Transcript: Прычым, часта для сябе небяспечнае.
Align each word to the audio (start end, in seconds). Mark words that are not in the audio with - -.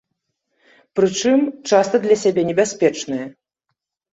Прычым, 0.99 1.37
часта 1.73 1.95
для 2.07 2.15
сябе 2.23 2.41
небяспечнае. 2.51 3.21